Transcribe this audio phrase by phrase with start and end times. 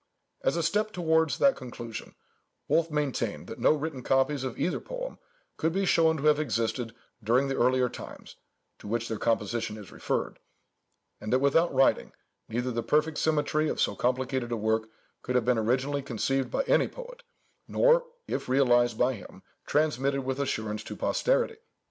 [0.43, 2.15] As a step towards that conclusion,
[2.67, 5.19] Wolf maintained that no written copies of either poem
[5.57, 8.35] could be shown to have existed during the earlier times,
[8.79, 10.39] to which their composition is referred;
[11.19, 12.13] and that without writing,
[12.49, 14.89] neither the perfect symmetry of so complicated a work
[15.21, 17.21] could have been originally conceived by any poet,
[17.67, 21.57] nor, if realized by him, transmitted with assurance to posterity.